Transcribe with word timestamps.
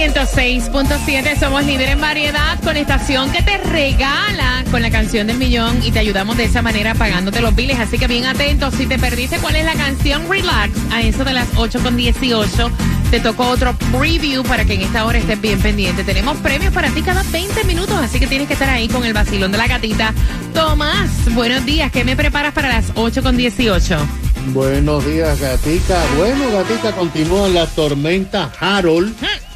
106.7, 0.00 1.38
somos 1.38 1.62
líder 1.66 1.90
en 1.90 2.00
variedad 2.00 2.58
con 2.64 2.74
estación 2.78 3.30
que 3.32 3.42
te 3.42 3.58
regala 3.58 4.64
con 4.70 4.80
la 4.80 4.90
canción 4.90 5.26
del 5.26 5.36
millón 5.36 5.78
y 5.84 5.90
te 5.90 5.98
ayudamos 5.98 6.38
de 6.38 6.44
esa 6.44 6.62
manera 6.62 6.94
pagándote 6.94 7.42
los 7.42 7.54
biles. 7.54 7.78
Así 7.78 7.98
que 7.98 8.06
bien 8.06 8.24
atentos, 8.24 8.72
si 8.76 8.86
te 8.86 8.98
perdiste 8.98 9.36
cuál 9.40 9.56
es 9.56 9.66
la 9.66 9.74
canción 9.74 10.26
Relax, 10.26 10.72
a 10.90 11.02
eso 11.02 11.22
de 11.22 11.34
las 11.34 11.52
8.18 11.52 12.70
te 13.10 13.20
tocó 13.20 13.48
otro 13.48 13.76
preview 13.92 14.42
para 14.42 14.64
que 14.64 14.72
en 14.72 14.80
esta 14.80 15.04
hora 15.04 15.18
estés 15.18 15.38
bien 15.38 15.60
pendiente. 15.60 16.02
Tenemos 16.02 16.38
premios 16.38 16.72
para 16.72 16.88
ti 16.88 17.02
cada 17.02 17.22
20 17.24 17.64
minutos, 17.64 17.98
así 17.98 18.18
que 18.18 18.26
tienes 18.26 18.48
que 18.48 18.54
estar 18.54 18.70
ahí 18.70 18.88
con 18.88 19.04
el 19.04 19.12
vacilón 19.12 19.52
de 19.52 19.58
la 19.58 19.66
gatita. 19.66 20.14
Tomás, 20.54 21.10
buenos 21.34 21.66
días, 21.66 21.92
¿qué 21.92 22.04
me 22.04 22.16
preparas 22.16 22.54
para 22.54 22.68
las 22.68 22.94
8.18? 22.94 23.98
Buenos 24.54 25.04
días, 25.04 25.38
Gatica. 25.38 26.02
Bueno, 26.16 26.50
Gatica, 26.52 26.92
continúa 26.92 27.48
la 27.50 27.66
tormenta 27.66 28.50
Harold. 28.58 29.14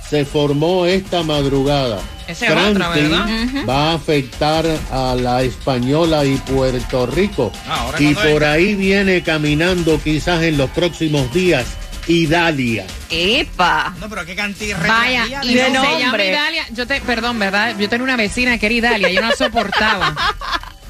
Se 0.08 0.24
formó 0.24 0.86
esta 0.86 1.22
madrugada. 1.22 1.98
Esa 2.26 2.46
es 2.46 2.52
otra, 2.70 2.88
¿verdad? 2.88 3.26
va 3.68 3.90
a 3.90 3.94
afectar 3.94 4.64
a 4.90 5.14
la 5.14 5.42
Española 5.42 6.24
y 6.24 6.36
Puerto 6.36 7.06
Rico. 7.06 7.52
Ah, 7.66 7.80
ahora 7.80 8.00
y 8.00 8.14
por 8.14 8.24
venga. 8.24 8.52
ahí 8.52 8.74
viene 8.74 9.22
caminando 9.22 10.00
quizás 10.02 10.42
en 10.42 10.56
los 10.56 10.70
próximos 10.70 11.30
días 11.34 11.66
Idalia. 12.06 12.86
¡Epa! 13.10 13.94
No, 14.00 14.08
pero 14.08 14.24
qué 14.24 14.34
cantidad 14.36 14.78
Vaya, 14.86 15.26
y 15.42 15.54
de 15.54 15.64
se 15.64 15.70
de 15.70 15.72
llama. 15.72 16.22
Idalia. 16.24 16.66
Yo 16.72 16.86
te, 16.86 17.00
perdón, 17.02 17.38
¿verdad? 17.38 17.74
Yo 17.78 17.88
tenía 17.88 18.04
una 18.04 18.16
vecina 18.16 18.56
que 18.58 18.66
era 18.66 18.74
Idalia, 18.74 19.10
yo 19.10 19.20
no 19.20 19.28
la 19.30 19.36
soportaba. 19.36 20.14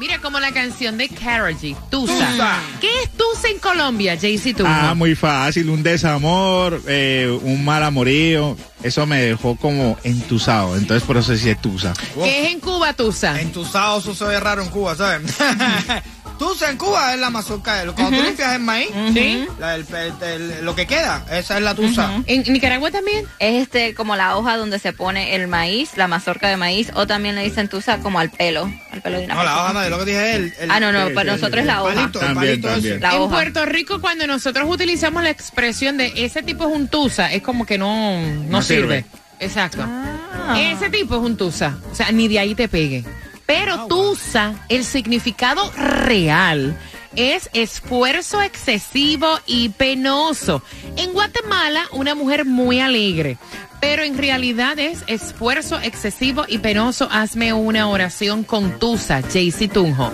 Mira 0.00 0.18
como 0.18 0.40
la 0.40 0.50
canción 0.50 0.96
de 0.96 1.10
Karol 1.10 1.54
G, 1.58 1.76
Tusa. 1.90 2.14
Tusa. 2.14 2.58
¿Qué 2.80 2.88
es 3.02 3.10
Tusa 3.10 3.48
en 3.48 3.58
Colombia, 3.58 4.14
JC 4.14 4.56
Tusa? 4.56 4.90
Ah, 4.90 4.94
muy 4.94 5.14
fácil, 5.14 5.68
un 5.68 5.82
desamor, 5.82 6.80
eh, 6.86 7.38
un 7.42 7.62
mal 7.62 7.82
amorío, 7.82 8.56
eso 8.82 9.04
me 9.04 9.20
dejó 9.20 9.56
como 9.56 9.98
entusado, 10.02 10.74
entonces 10.78 11.06
por 11.06 11.18
eso 11.18 11.32
decía 11.32 11.54
tusa. 11.54 11.92
¿Qué 12.14 12.46
es 12.46 12.50
en 12.50 12.60
Cuba, 12.60 12.94
Tusa? 12.94 13.38
Entusado, 13.42 13.98
eso 13.98 14.14
se 14.14 14.24
ve 14.24 14.40
raro 14.40 14.62
en 14.62 14.70
Cuba, 14.70 14.96
¿sabes? 14.96 15.36
Tusa 16.40 16.70
en 16.70 16.78
Cuba 16.78 17.12
es 17.12 17.20
la 17.20 17.28
mazorca. 17.28 17.84
Cuando 17.94 18.16
tú 18.16 18.22
limpias 18.24 18.54
el 18.54 18.60
maíz, 18.60 18.88
¿Sí? 19.12 19.46
la- 19.58 19.74
el- 19.74 19.86
el- 19.94 20.22
el- 20.22 20.64
lo 20.64 20.74
que 20.74 20.86
queda, 20.86 21.22
esa 21.30 21.58
es 21.58 21.62
la 21.62 21.74
tusa. 21.74 22.22
¿En 22.26 22.50
Nicaragua 22.50 22.90
también? 22.90 23.26
Es 23.38 23.62
este 23.62 23.92
como 23.94 24.16
la 24.16 24.36
hoja 24.38 24.56
donde 24.56 24.78
se 24.78 24.94
pone 24.94 25.34
el 25.36 25.48
maíz, 25.48 25.90
la 25.96 26.08
mazorca 26.08 26.48
de 26.48 26.56
maíz, 26.56 26.90
o 26.94 27.06
también 27.06 27.34
le 27.34 27.42
dicen 27.44 27.68
tusa 27.68 27.98
como 27.98 28.18
al 28.20 28.30
pelo, 28.30 28.72
al 28.90 29.02
pelo 29.02 29.18
de 29.18 29.26
una 29.26 29.34
No, 29.34 29.44
la 29.44 29.50
persona. 29.50 29.64
hoja 29.64 29.72
no, 29.74 29.84
yo 29.84 29.90
lo 29.90 29.98
que 29.98 30.10
dije 30.10 30.30
es 30.30 30.36
el, 30.36 30.54
el- 30.60 30.70
Ah, 30.70 30.80
no, 30.80 30.92
no, 30.92 31.10
para 31.14 31.30
nosotros 31.32 31.60
es 31.60 31.66
la 31.66 31.82
hoja. 31.82 31.94
palito, 31.94 32.20
el 32.20 32.26
También, 32.26 32.60
palito 32.62 32.68
ese. 32.68 32.74
también. 32.76 33.00
La 33.02 33.14
en 33.16 33.20
hoja. 33.20 33.34
Puerto 33.34 33.66
Rico, 33.66 34.00
cuando 34.00 34.26
nosotros 34.26 34.66
utilizamos 34.66 35.22
la 35.22 35.30
expresión 35.30 35.98
de 35.98 36.10
ese 36.16 36.42
tipo 36.42 36.66
es 36.66 36.74
un 36.74 36.88
Tusa, 36.88 37.30
es 37.34 37.42
como 37.42 37.66
que 37.66 37.76
no, 37.76 38.18
no, 38.18 38.44
No 38.48 38.62
sirve. 38.62 39.04
sirve. 39.04 39.04
Exacto. 39.40 39.84
Ah. 39.86 40.56
Ese 40.58 40.88
tipo 40.88 41.16
es 41.16 41.20
un 41.20 41.36
Tusa. 41.36 41.76
O 41.92 41.94
sea, 41.94 42.10
ni 42.12 42.28
de 42.28 42.38
ahí 42.38 42.54
te 42.54 42.66
pegue. 42.66 43.04
Pero 43.50 43.88
Tusa, 43.88 44.54
el 44.68 44.84
significado 44.84 45.72
real 45.72 46.78
es 47.16 47.50
esfuerzo 47.52 48.40
excesivo 48.40 49.40
y 49.44 49.70
penoso. 49.70 50.62
En 50.96 51.12
Guatemala, 51.12 51.82
una 51.90 52.14
mujer 52.14 52.44
muy 52.44 52.78
alegre. 52.78 53.38
Pero 53.80 54.04
en 54.04 54.16
realidad 54.16 54.78
es 54.78 55.02
esfuerzo 55.08 55.80
excesivo 55.80 56.44
y 56.46 56.58
penoso. 56.58 57.08
Hazme 57.10 57.52
una 57.52 57.88
oración 57.88 58.44
con 58.44 58.78
Tusa, 58.78 59.20
Jaycee 59.20 59.66
Tunjo. 59.66 60.12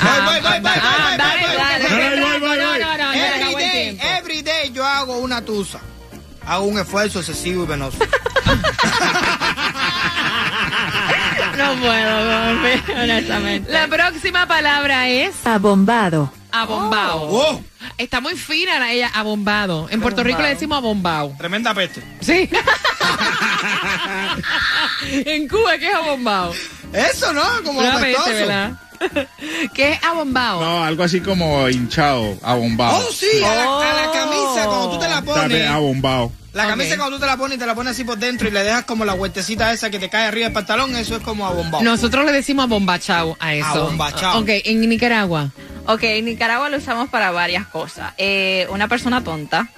Ah, 0.00 0.40
every 4.18 4.40
day 4.40 4.72
yo 4.72 4.82
hago 4.82 5.18
una 5.18 5.44
tusa. 5.44 5.78
Hago 6.46 6.64
un 6.64 6.78
esfuerzo 6.78 7.18
excesivo 7.18 7.64
y 7.64 7.66
penoso. 7.66 7.98
No 11.60 11.74
puedo, 11.80 12.96
honestamente. 13.02 13.70
La 13.72 13.86
próxima 13.88 14.46
palabra 14.46 15.08
es 15.08 15.34
Abombado. 15.46 16.32
abombado. 16.52 17.20
¡Oh! 17.30 17.60
Está 17.98 18.20
muy 18.20 18.34
fina 18.34 18.78
la- 18.78 18.92
ella, 18.92 19.10
abombado. 19.14 19.86
En 19.90 20.00
Puerto 20.00 20.22
Rico 20.22 20.40
le 20.42 20.48
decimos 20.48 20.78
abombado. 20.78 21.34
Tremenda 21.38 21.74
peste. 21.74 22.02
Sí. 22.20 22.48
en 25.12 25.48
Cuba, 25.48 25.78
¿qué 25.78 25.88
es 25.88 25.94
abombado? 25.94 26.54
Eso, 26.92 27.32
¿no? 27.32 27.42
Como 27.64 27.80
Una 27.80 27.98
peste. 27.98 28.74
¿Qué 29.74 29.92
es 29.92 30.04
abombado? 30.04 30.60
No, 30.60 30.84
algo 30.84 31.02
así 31.04 31.20
como 31.22 31.66
hinchado, 31.70 32.36
abombado. 32.42 32.98
Oh, 32.98 33.12
sí, 33.12 33.42
a 33.42 33.54
la, 33.54 33.64
a 33.64 34.06
la 34.06 34.12
camisa 34.12 34.66
cuando 34.66 34.90
tú 34.90 34.98
pones. 35.34 35.68
abombado. 35.68 36.32
La 36.52 36.66
camisa 36.66 36.96
cuando 36.96 37.16
tú 37.16 37.20
te 37.20 37.26
la 37.26 37.36
pones 37.36 37.56
y 37.56 37.60
te 37.60 37.66
la 37.66 37.74
pones 37.74 37.92
así 37.92 38.02
por 38.02 38.18
dentro 38.18 38.48
y 38.48 38.50
le 38.50 38.64
dejas 38.64 38.84
como 38.84 39.04
la 39.04 39.14
vueltecita 39.14 39.72
esa 39.72 39.88
que 39.90 40.00
te 40.00 40.08
cae 40.08 40.26
arriba 40.26 40.46
del 40.46 40.52
pantalón, 40.52 40.96
eso 40.96 41.16
es 41.16 41.22
como 41.22 41.46
abombado. 41.46 41.84
Nosotros 41.84 42.24
le 42.26 42.32
decimos 42.32 42.64
abombachao 42.64 43.36
a 43.38 43.54
eso. 43.54 43.66
Abombachao. 43.66 44.40
Ok, 44.40 44.48
en 44.64 44.80
Nicaragua. 44.88 45.52
Ok, 45.86 46.02
en 46.02 46.24
Nicaragua 46.24 46.68
lo 46.68 46.78
usamos 46.78 47.08
para 47.08 47.30
varias 47.30 47.66
cosas. 47.66 48.14
Eh, 48.18 48.66
una 48.70 48.88
persona 48.88 49.22
tonta 49.22 49.68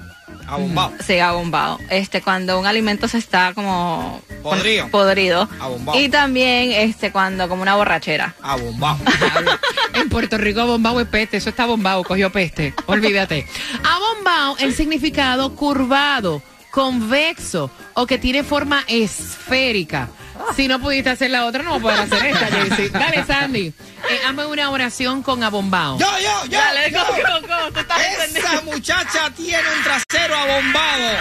Abombado. 0.52 0.92
se 1.04 1.20
ha 1.22 1.32
bombado. 1.32 1.78
Este, 1.90 2.20
cuando 2.22 2.58
un 2.60 2.66
alimento 2.66 3.08
se 3.08 3.18
está 3.18 3.52
como 3.54 4.20
Podrido. 4.42 4.88
podrido. 4.88 5.48
Abombado. 5.60 5.98
Y 5.98 6.08
también 6.08 6.72
este 6.72 7.10
cuando 7.12 7.48
como 7.48 7.62
una 7.62 7.74
borrachera. 7.76 8.34
Abombado. 8.42 8.98
En 9.94 10.08
Puerto 10.08 10.38
Rico 10.38 10.60
abombado 10.62 11.00
es 11.00 11.06
peste, 11.06 11.36
eso 11.36 11.50
está 11.50 11.66
bombado, 11.66 12.02
cogió 12.02 12.30
peste. 12.32 12.74
Olvídate. 12.86 13.46
Abombado, 13.84 14.56
el 14.58 14.74
significado 14.74 15.54
curvado, 15.54 16.42
convexo 16.70 17.70
o 17.94 18.06
que 18.06 18.18
tiene 18.18 18.42
forma 18.42 18.82
esférica. 18.88 20.08
Si 20.56 20.66
no 20.66 20.80
pudiste 20.80 21.10
hacer 21.10 21.30
la 21.30 21.44
otra, 21.44 21.62
no 21.62 21.78
puedes 21.80 22.00
hacer 22.00 22.26
esta, 22.26 22.46
Jaycee. 22.46 22.88
Dale, 22.88 23.24
Sandy. 23.24 23.72
Eh, 24.12 24.20
hazme 24.26 24.44
una 24.44 24.68
oración 24.70 25.22
con 25.22 25.42
abombado. 25.42 25.98
Yo, 25.98 26.06
yo, 26.18 26.44
yo. 26.50 26.58
Dale, 26.58 26.90
yo. 26.90 26.98
go, 26.98 27.14
go, 27.14 27.48
go, 27.48 27.72
tú 27.72 27.80
estás 27.80 27.98
entendiendo. 28.12 28.50
Esa 28.50 28.60
muchacha 28.60 29.30
tiene 29.34 29.62
un 29.74 29.82
trasero 29.84 30.34
abombado. 30.34 31.16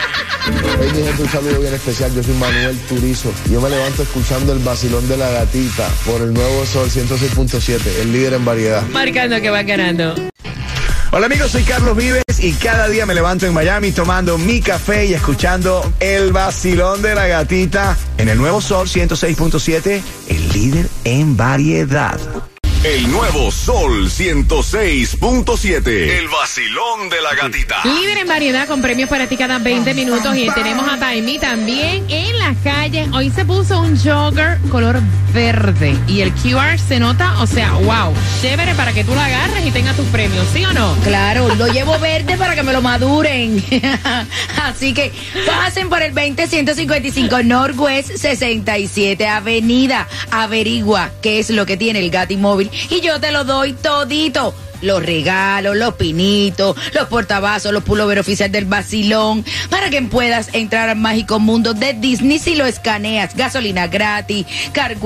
Mi 0.78 1.04
gente, 1.04 1.24
un 1.24 1.30
saludo 1.30 1.60
bien 1.62 1.74
especial. 1.74 2.14
Yo 2.14 2.22
soy 2.22 2.34
Manuel 2.34 2.78
Turizo. 2.90 3.32
Yo 3.50 3.62
me 3.62 3.70
levanto 3.70 4.04
escuchando 4.04 4.52
el 4.52 4.60
vacilón 4.60 5.08
de 5.08 5.16
la 5.16 5.30
gatita 5.30 5.88
por 6.06 6.22
el 6.22 6.34
nuevo 6.34 6.66
Sol 6.66 6.90
106.7, 6.90 8.02
el 8.02 8.12
líder 8.12 8.34
en 8.34 8.44
variedad. 8.44 8.82
Marcando 8.88 9.40
que 9.40 9.50
va 9.50 9.64
ganando. 9.64 10.14
Hola 11.14 11.28
amigos, 11.28 11.52
soy 11.52 11.64
Carlos 11.64 11.96
Vives 11.96 12.24
y 12.40 12.54
cada 12.54 12.90
día 12.90 13.06
me 13.06 13.14
levanto 13.14 13.46
en 13.46 13.54
Miami 13.54 13.92
tomando 13.92 14.38
mi 14.38 14.60
café 14.60 15.06
y 15.06 15.14
escuchando 15.14 15.94
el 16.02 16.34
vacilón 16.34 17.02
de 17.02 17.16
la 17.16 17.28
gatita 17.28 17.98
en 18.18 18.28
el 18.28 18.38
nuevo 18.38 18.60
Sol 18.60 18.88
106.7, 18.88 20.02
el 20.28 20.50
líder 20.54 20.90
en 21.06 21.38
variedad. 21.38 22.20
El 22.84 23.12
nuevo 23.12 23.52
Sol 23.52 24.10
106.7. 24.10 25.88
El 25.88 26.28
vacilón 26.30 27.10
de 27.12 27.22
la 27.22 27.36
gatita. 27.36 27.76
Líder 27.84 28.18
en 28.18 28.28
variedad 28.28 28.68
con 28.68 28.82
premios 28.82 29.08
para 29.08 29.28
ti 29.28 29.38
cada 29.38 29.60
20 29.60 29.94
minutos 29.94 30.36
y 30.36 30.50
tenemos 30.50 30.92
a 30.92 30.98
Taimi 30.98 31.38
también 31.38 32.04
en 32.10 32.40
las 32.40 32.58
calles. 32.64 33.08
Hoy 33.14 33.30
se 33.30 33.46
puso 33.46 33.82
un 33.82 33.96
jogger 33.96 34.58
color 34.72 35.00
verde 35.32 35.96
y 36.08 36.22
el 36.22 36.34
QR 36.34 36.80
se 36.80 37.00
nota, 37.00 37.40
o 37.42 37.48
sea, 37.48 37.72
wow, 37.74 38.14
chévere 38.42 38.74
para 38.74 38.92
que 38.94 39.04
tú 39.04 39.14
lo 39.14 39.22
agarres 39.22 39.66
y 39.66 39.72
tengas 39.72 39.96
tus 39.96 40.08
premios, 40.08 40.46
¿sí 40.52 40.66
o 40.66 40.74
no? 40.74 40.96
Claro, 41.04 41.54
lo 41.56 41.68
llevo 41.72 41.98
verde 42.00 42.36
para 42.36 42.56
que 42.56 42.64
me 42.64 42.74
lo 42.74 42.82
maduren. 42.82 43.64
Así 44.64 44.96
que 44.96 45.14
pasen 45.46 45.88
por 45.88 46.02
el 46.02 46.14
20155 46.14 47.44
Northwest 47.44 48.16
67 48.16 49.28
Avenida. 49.28 50.08
Averigua 50.32 51.12
qué 51.22 51.38
es 51.38 51.52
lo 51.52 51.68
que 51.68 51.78
tiene 51.78 52.00
el 52.00 52.10
Gati 52.10 52.38
Móvil 52.38 52.71
y 52.72 53.02
yo 53.02 53.20
te 53.20 53.32
lo 53.32 53.44
doy 53.44 53.74
todito 53.74 54.54
los 54.82 55.06
regalos, 55.06 55.76
los 55.76 55.96
pinitos, 55.96 56.76
los 56.94 57.08
portavasos, 57.08 57.74
los 57.74 57.84
pullover 57.84 58.20
oficial 58.20 58.52
del 58.52 58.66
vacilón, 58.66 59.44
para 59.70 59.90
que 59.90 60.02
puedas 60.02 60.50
entrar 60.54 60.90
al 60.90 60.98
mágico 60.98 61.40
mundo 61.40 61.74
de 61.74 61.94
Disney 61.94 62.40
si 62.40 62.56
lo 62.56 62.66
escaneas. 62.66 63.36
Gasolina 63.36 63.88
gratis, 63.88 64.46
car 64.74 64.98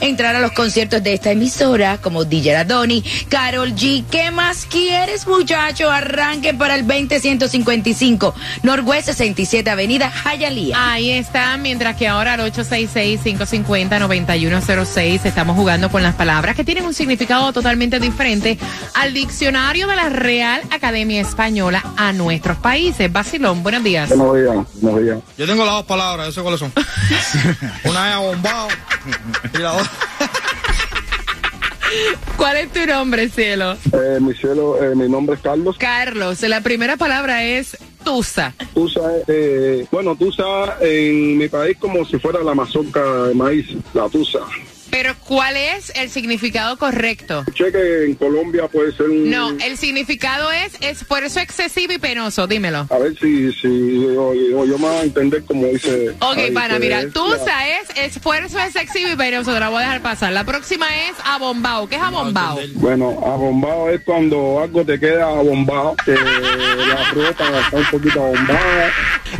entrar 0.00 0.36
a 0.36 0.40
los 0.40 0.52
conciertos 0.52 1.02
de 1.02 1.14
esta 1.14 1.32
emisora 1.32 1.98
como 1.98 2.24
DJ 2.24 2.56
Adoni, 2.56 3.02
Carol 3.28 3.74
G. 3.74 4.04
¿Qué 4.10 4.30
más 4.30 4.66
quieres, 4.66 5.26
muchacho? 5.26 5.90
Arranque 5.90 6.54
para 6.54 6.74
el 6.74 6.86
20155 6.86 8.34
Norwest 8.62 9.06
67 9.06 9.70
Avenida 9.70 10.10
Hialeah. 10.10 10.92
Ahí 10.92 11.10
está, 11.10 11.56
mientras 11.56 11.96
que 11.96 12.06
ahora 12.08 12.34
al 12.34 12.40
866-550-9106 12.52 15.20
estamos 15.24 15.56
jugando 15.56 15.90
con 15.90 16.02
las 16.02 16.14
palabras 16.14 16.54
que 16.56 16.64
tienen 16.64 16.84
un 16.84 16.92
significado 16.94 17.52
totalmente 17.52 18.00
diferente 18.00 18.58
al 18.94 19.05
diccionario 19.12 19.86
de 19.86 19.96
la 19.96 20.08
Real 20.08 20.62
Academia 20.70 21.20
Española 21.20 21.82
a 21.96 22.12
nuestros 22.12 22.56
países. 22.58 23.12
Basilón, 23.12 23.62
buenos 23.62 23.82
días. 23.82 24.08
Buenos 24.08 24.36
días, 24.36 24.66
buenos 24.80 25.02
días. 25.02 25.18
Yo 25.38 25.46
tengo 25.46 25.64
las 25.64 25.74
dos 25.74 25.84
palabras, 25.86 26.26
yo 26.26 26.32
sé 26.32 26.42
cuáles 26.42 26.60
son. 26.60 26.72
Una 27.84 28.08
es 28.08 28.14
abombado 28.14 28.68
y 29.54 29.58
la 29.58 29.72
otra. 29.74 29.90
¿Cuál 32.36 32.56
es 32.58 32.72
tu 32.72 32.86
nombre, 32.86 33.28
cielo? 33.28 33.76
Eh, 33.92 34.18
mi 34.20 34.34
cielo, 34.34 34.82
eh, 34.82 34.94
mi 34.94 35.08
nombre 35.08 35.36
es 35.36 35.42
Carlos. 35.42 35.76
Carlos, 35.78 36.42
la 36.42 36.60
primera 36.60 36.96
palabra 36.96 37.44
es 37.44 37.76
tusa. 38.04 38.54
Tusa, 38.74 39.00
eh, 39.26 39.86
bueno, 39.90 40.14
tusa 40.16 40.78
en 40.80 41.38
mi 41.38 41.48
país 41.48 41.76
como 41.78 42.04
si 42.04 42.18
fuera 42.18 42.42
la 42.42 42.54
mazorca 42.54 43.02
de 43.24 43.34
maíz, 43.34 43.66
la 43.94 44.08
tusa. 44.08 44.40
Pero 44.96 45.14
¿cuál 45.28 45.58
es 45.58 45.92
el 45.94 46.08
significado 46.08 46.78
correcto? 46.78 47.40
Escuché 47.40 47.70
que 47.70 48.04
en 48.06 48.14
Colombia 48.14 48.66
puede 48.66 48.92
ser 48.96 49.10
un... 49.10 49.28
No, 49.30 49.50
el 49.50 49.76
significado 49.76 50.50
es 50.50 50.72
esfuerzo 50.80 51.38
excesivo 51.38 51.92
y 51.92 51.98
penoso, 51.98 52.46
dímelo. 52.46 52.86
A 52.88 52.96
ver 52.96 53.12
si, 53.18 53.52
si 53.52 54.02
yo, 54.02 54.32
yo, 54.32 54.64
yo 54.64 54.78
me 54.78 54.86
voy 54.88 54.96
a 54.96 55.02
entender 55.02 55.44
como 55.44 55.66
dice... 55.66 56.16
Ok, 56.20 56.38
ahí, 56.38 56.50
pana, 56.50 56.78
mira, 56.78 57.02
es 57.02 57.12
tusa 57.12 57.44
la- 57.44 57.68
es 57.68 57.90
esfuerzo 58.14 58.58
excesivo 58.58 59.10
y 59.10 59.16
penoso, 59.16 59.52
te 59.52 59.60
la 59.60 59.68
voy 59.68 59.80
a 59.82 59.86
dejar 59.86 60.00
pasar. 60.00 60.32
La 60.32 60.44
próxima 60.44 60.86
es 61.10 61.14
abombao. 61.26 61.86
¿Qué 61.90 61.96
es 61.96 62.02
abombao? 62.02 62.58
Bueno, 62.76 63.20
abombado 63.22 63.90
es 63.90 64.00
cuando 64.02 64.60
algo 64.62 64.82
te 64.82 64.98
queda 64.98 65.24
abombado, 65.28 65.94
que 66.06 66.12
la 66.12 67.04
fruta 67.12 67.60
está 67.60 67.76
un 67.76 67.84
poquito 67.90 68.18
abombada. 68.24 68.90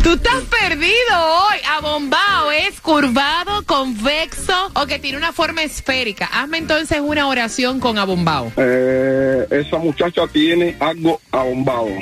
Tú 0.03 0.12
estás 0.12 0.43
perdido 0.61 0.93
hoy. 1.14 1.56
Abombao 1.79 2.50
es 2.50 2.79
curvado, 2.82 3.56
convexo 3.87 4.71
o 4.75 4.87
que 4.87 4.99
tiene 4.99 5.17
una 5.17 5.33
forma 5.33 5.62
esférica. 5.62 6.29
Hazme 6.33 6.59
entonces 6.59 6.99
una 7.00 7.29
oración 7.29 7.79
con 7.79 7.99
abombao. 7.99 8.53
Eh, 8.56 9.47
esa 9.50 9.79
muchacha 9.79 10.27
tiene 10.27 10.77
algo 10.81 11.21
abombado. 11.31 11.88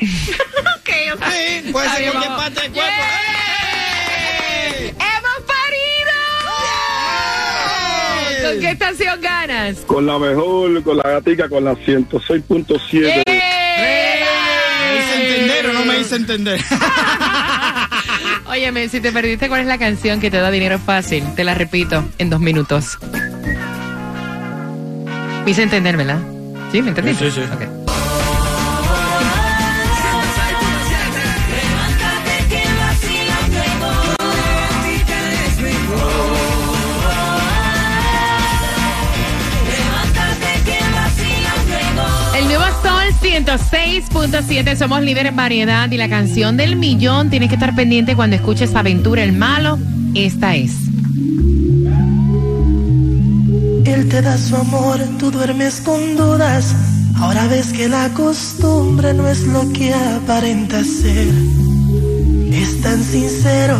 Ok, 0.85 0.91
o 1.15 1.19
sea, 1.19 1.31
Sí, 1.31 1.71
puede 1.73 1.89
ser 1.89 2.11
cualquier 2.13 2.37
parte 2.37 2.61
del 2.61 2.73
cuerpo. 2.73 2.91
¡Yeah! 2.91 4.89
¡Hemos 4.91 5.39
parido! 5.47 6.13
¿Con 8.51 8.61
qué 8.61 8.71
estación 8.71 9.21
ganas? 9.23 9.77
Con 9.87 10.05
la 10.07 10.19
mejor, 10.19 10.83
con 10.83 10.99
la 10.99 11.05
gatica, 11.05 11.49
con 11.49 11.65
la 11.65 11.73
106.7. 11.73 13.23
¿Me 13.27 14.99
hice 14.99 15.15
entender 15.23 15.67
o 15.67 15.73
no 15.73 15.85
me 15.87 16.01
hice 16.01 16.17
entender? 16.17 16.61
Óyeme, 18.55 18.89
si 18.89 19.01
te 19.01 19.11
perdiste 19.11 19.49
cuál 19.49 19.62
es 19.62 19.67
la 19.67 19.79
canción 19.79 20.21
que 20.21 20.31
te 20.31 20.37
da 20.37 20.49
dinero 20.49 20.79
fácil, 20.79 21.25
te 21.35 21.43
la 21.43 21.55
repito 21.55 22.05
en 22.19 22.31
dos 22.31 22.39
minutos. 22.39 22.99
Me 25.45 25.51
hice 25.51 25.65
entender, 25.65 25.97
¿verdad? 25.97 26.21
¿Sí? 26.71 26.81
¿Me 26.81 26.91
entendiste? 26.91 27.33
Sí, 27.33 27.41
sí, 27.41 27.47
sí. 27.49 27.53
Ok. 27.53 27.84
106.7, 43.35 44.77
somos 44.77 45.03
líderes 45.03 45.31
en 45.31 45.37
variedad 45.37 45.91
y 45.91 45.97
la 45.97 46.09
canción 46.09 46.57
del 46.57 46.77
millón. 46.77 47.31
Tienes 47.31 47.49
que 47.49 47.57
estar 47.57 47.75
pendiente 47.75 48.15
cuando 48.15 48.37
escuches 48.37 48.73
Aventura 48.77 49.25
el 49.25 49.33
Malo. 49.33 49.77
Esta 50.15 50.55
es. 50.55 50.71
Él 53.87 54.09
te 54.09 54.23
da 54.23 54.39
su 54.39 54.55
amor, 54.55 55.01
tú 55.19 55.33
duermes 55.33 55.81
con 55.81 56.17
dudas. 56.17 56.77
Ahora 57.17 57.49
ves 57.49 57.73
que 57.73 57.89
la 57.89 58.09
costumbre 58.11 59.13
no 59.15 59.27
es 59.29 59.41
lo 59.49 59.69
que 59.73 59.93
aparenta 59.93 60.85
ser. 60.85 61.64
Tan 62.85 63.03
sincero, 63.03 63.79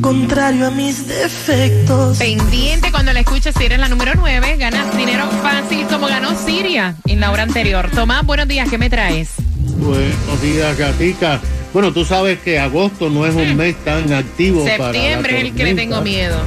contrario 0.00 0.68
a 0.68 0.70
mis 0.70 1.06
defectos. 1.06 2.16
Pendiente 2.16 2.90
cuando 2.90 3.12
la 3.12 3.20
escuches, 3.20 3.54
si 3.54 3.66
eres 3.66 3.78
la 3.78 3.86
número 3.86 4.12
9, 4.16 4.56
ganas 4.56 4.96
dinero 4.96 5.28
fácil 5.42 5.86
como 5.88 6.06
ganó 6.06 6.34
Siria 6.34 6.96
en 7.04 7.20
la 7.20 7.30
hora 7.30 7.42
anterior. 7.42 7.90
Tomás, 7.94 8.24
buenos 8.24 8.48
días, 8.48 8.70
¿qué 8.70 8.78
me 8.78 8.88
traes? 8.88 9.34
Buenos 9.76 10.40
días, 10.40 10.74
Gatica. 10.78 11.38
Bueno, 11.74 11.92
tú 11.92 12.06
sabes 12.06 12.38
que 12.38 12.58
agosto 12.58 13.10
no 13.10 13.26
es 13.26 13.34
un 13.34 13.56
mes 13.58 13.76
tan 13.84 14.10
activo 14.14 14.64
para 14.64 14.78
la 14.78 14.84
Septiembre 14.84 15.36
es 15.36 15.44
el 15.44 15.54
que 15.54 15.64
le 15.64 15.74
tengo 15.74 16.00
miedo. 16.00 16.38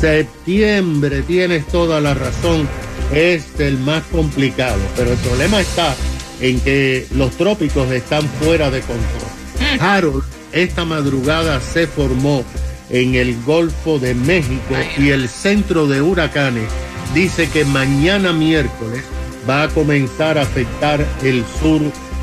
Septiembre, 0.00 1.20
tienes 1.20 1.66
toda 1.66 2.00
la 2.00 2.14
razón, 2.14 2.66
es 3.12 3.44
el 3.60 3.76
más 3.76 4.02
complicado, 4.04 4.80
pero 4.96 5.12
el 5.12 5.18
problema 5.18 5.60
está 5.60 5.94
en 6.40 6.60
que 6.60 7.06
los 7.14 7.36
trópicos 7.36 7.92
están 7.92 8.22
fuera 8.40 8.70
de 8.70 8.80
control. 8.80 9.80
Harold 9.80 10.37
esta 10.52 10.84
madrugada 10.84 11.60
se 11.60 11.86
formó 11.86 12.44
en 12.90 13.14
el 13.14 13.40
Golfo 13.42 13.98
de 13.98 14.14
México 14.14 14.74
y 14.96 15.10
el 15.10 15.28
centro 15.28 15.86
de 15.86 16.00
huracanes. 16.00 16.68
Dice 17.14 17.48
que 17.48 17.64
mañana 17.64 18.32
miércoles 18.32 19.02
va 19.48 19.64
a 19.64 19.68
comenzar 19.68 20.38
a 20.38 20.42
afectar 20.42 21.04
el 21.22 21.44
sur 21.60 21.80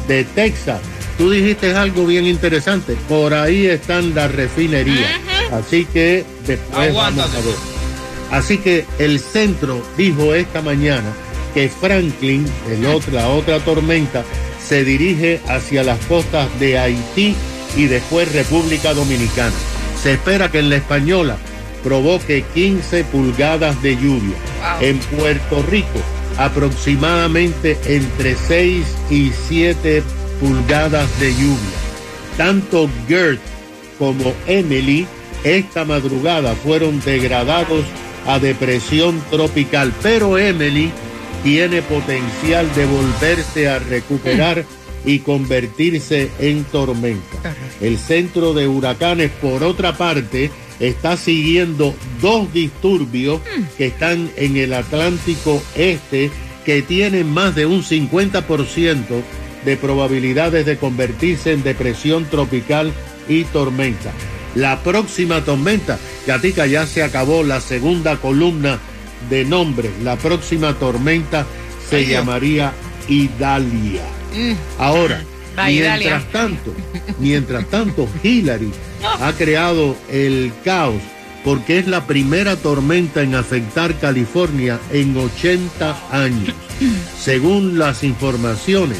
de 0.08 0.24
Texas. 0.24 0.80
Tú 1.18 1.30
dijiste 1.30 1.74
algo 1.74 2.06
bien 2.06 2.26
interesante, 2.26 2.96
por 3.08 3.34
ahí 3.34 3.68
están 3.68 4.14
las 4.14 4.32
refinerías, 4.32 5.12
así 5.52 5.86
que 5.86 6.26
después 6.46 6.94
vamos 6.94 7.34
a 7.34 7.38
ver. 7.38 7.56
Así 8.32 8.58
que 8.58 8.86
el 9.00 9.20
centro 9.20 9.82
dijo 9.98 10.34
esta 10.34 10.62
mañana 10.62 11.14
que 11.54 11.70
Franklin, 11.70 12.46
el 12.70 12.82
la 13.14 13.30
otra 13.30 13.60
tormenta, 13.60 14.26
se 14.62 14.84
dirige 14.84 15.40
hacia 15.48 15.84
las 15.84 16.00
costas 16.06 16.48
de 16.60 16.78
Haití 16.78 17.36
y 17.76 17.86
después 17.88 18.32
República 18.32 18.94
Dominicana. 18.94 19.54
Se 20.02 20.14
espera 20.14 20.52
que 20.52 20.60
en 20.60 20.70
la 20.70 20.78
española 20.78 21.38
provoque 21.84 22.44
15 22.54 23.04
pulgadas 23.06 23.82
de 23.82 23.96
lluvia. 23.96 24.36
En 24.82 24.98
Puerto 25.00 25.64
Rico, 25.70 26.00
aproximadamente 26.38 27.78
entre 27.86 28.36
6 28.36 28.86
y 29.10 29.32
7 29.48 30.04
pulgadas 30.40 31.08
de 31.20 31.34
lluvia. 31.34 31.78
Tanto 32.38 32.90
Gert 33.08 33.40
como 33.98 34.34
Emily 34.48 35.08
esta 35.44 35.86
madrugada 35.86 36.56
fueron 36.56 37.00
degradados 37.02 37.86
a 38.26 38.40
depresión 38.40 39.22
tropical, 39.30 39.94
pero 40.02 40.38
Emily 40.40 40.92
tiene 41.44 41.84
potencial 41.84 42.68
de 42.74 42.86
volverse 42.88 43.70
a 43.70 43.78
recuperar 43.78 44.66
y 45.06 45.20
convertirse 45.20 46.30
en 46.40 46.64
tormenta. 46.66 47.56
El 47.82 47.98
centro 47.98 48.54
de 48.54 48.68
huracanes, 48.68 49.32
por 49.42 49.64
otra 49.64 49.98
parte, 49.98 50.52
está 50.80 51.18
siguiendo 51.18 51.96
dos 52.22 52.52
disturbios 52.54 53.42
que 53.78 53.88
están 53.88 54.30
en 54.36 54.58
el 54.58 54.74
Atlántico 54.74 55.62
Este 55.76 56.32
que 56.66 56.82
tienen 56.82 57.32
más 57.32 57.56
de 57.56 57.68
un 57.68 57.84
50% 57.84 59.04
de 59.64 59.78
probabilidades 59.78 60.66
de 60.66 60.78
convertirse 60.78 61.52
en 61.52 61.64
depresión 61.64 62.26
tropical 62.26 62.92
y 63.30 63.44
tormenta. 63.46 64.12
La 64.56 64.82
próxima 64.82 65.44
tormenta, 65.44 66.00
Gatica, 66.26 66.66
ya 66.66 66.88
se 66.88 67.04
acabó 67.04 67.44
la 67.44 67.62
segunda 67.62 68.18
columna 68.18 68.80
de 69.30 69.46
nombre. 69.46 69.92
La 70.04 70.16
próxima 70.16 70.74
tormenta 70.74 71.46
se 71.90 71.98
Ay, 71.98 72.08
llamaría 72.08 72.74
Idalia. 73.08 74.04
Ahora, 74.78 75.24
Va, 75.58 75.68
mientras 75.68 76.32
tanto, 76.32 76.74
mientras 77.20 77.70
tanto, 77.70 78.08
Hillary 78.24 78.72
ha 79.04 79.32
creado 79.34 79.96
el 80.12 80.52
caos 80.64 81.02
porque 81.46 81.78
es 81.78 81.88
la 81.88 82.08
primera 82.08 82.56
tormenta 82.56 83.22
en 83.22 83.36
afectar 83.36 83.94
California 84.00 84.80
en 84.92 85.16
80 85.16 85.96
años. 86.12 86.56
Según 87.20 87.78
las 87.78 88.04
informaciones, 88.04 88.98